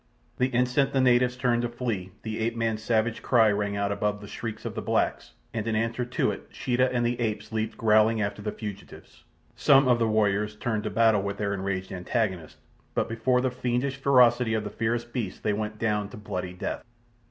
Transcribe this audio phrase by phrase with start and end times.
[0.39, 4.19] The instant the natives turned to flee the ape man's savage cry rang out above
[4.19, 7.77] the shrieks of the blacks, and in answer to it Sheeta and the apes leaped
[7.77, 9.25] growling after the fugitives.
[9.55, 12.57] Some of the warriors turned to battle with their enraged antagonists,
[12.95, 16.83] but before the fiendish ferocity of the fierce beasts they went down to bloody death.